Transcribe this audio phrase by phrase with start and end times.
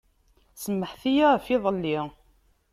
[0.63, 1.99] Samḥet-iyi ɣef yiḍelli.